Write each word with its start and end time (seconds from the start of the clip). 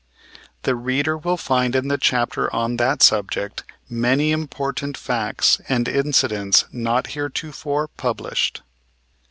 The 0.63 0.75
reader 0.75 1.15
will 1.15 1.37
find 1.37 1.75
in 1.75 1.87
the 1.87 1.99
chapter 1.99 2.51
on 2.51 2.77
that 2.77 3.03
subject 3.03 3.63
many 3.87 4.31
important 4.31 4.97
facts 4.97 5.61
and 5.69 5.87
incidents 5.87 6.65
not 6.71 7.11
heretofore 7.11 7.87
published. 7.87 8.63